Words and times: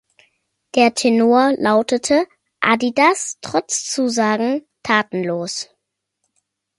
Der 0.73 0.95
Tenor 0.95 1.51
lautete: 1.59 2.25
"adidas 2.59 3.37
trotz 3.39 3.85
Zusagen 3.85 4.65
tatenlos". 4.81 5.69